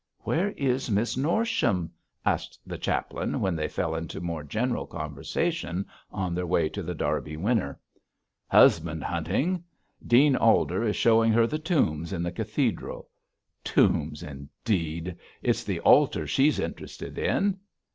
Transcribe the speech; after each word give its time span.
'Where 0.21 0.49
is 0.57 0.89
Miss 0.89 1.15
Norsham?' 1.15 1.91
asked 2.25 2.57
the 2.65 2.79
chaplain, 2.79 3.39
when 3.39 3.55
they 3.55 3.67
fell 3.67 3.93
into 3.93 4.19
more 4.19 4.41
general 4.43 4.87
conversation 4.87 5.85
on 6.09 6.33
their 6.33 6.47
way 6.47 6.69
to 6.69 6.81
The 6.81 6.95
Derby 6.95 7.37
Winner. 7.37 7.79
'Husband 8.47 9.03
hunting. 9.03 9.63
Dean 10.07 10.35
Alder 10.35 10.83
is 10.83 10.95
showing 10.95 11.31
her 11.33 11.45
the 11.45 11.59
tombs 11.59 12.13
in 12.13 12.23
the 12.23 12.31
cathedral. 12.31 13.09
Tombs, 13.63 14.23
indeed! 14.23 15.17
It's 15.43 15.63
the 15.63 15.79
altar 15.81 16.25
she's 16.25 16.57
interested 16.57 17.19
in.' 17.19 17.59